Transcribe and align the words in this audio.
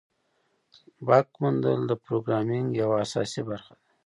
بګ 1.07 1.27
موندل 1.41 1.79
د 1.87 1.91
پروګرامینګ 2.03 2.67
یوه 2.81 2.97
اساسي 3.05 3.41
برخه 3.49 3.73
ده. 3.79 3.85